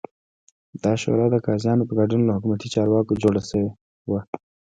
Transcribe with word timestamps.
دا 0.83 0.93
شورا 1.01 1.25
د 1.31 1.35
قاضیانو 1.45 1.87
په 1.89 1.93
ګډون 1.99 2.21
له 2.25 2.31
حکومتي 2.37 2.67
چارواکو 2.75 3.19
جوړه 3.23 3.41
شوې 3.49 3.69
وه 4.09 4.21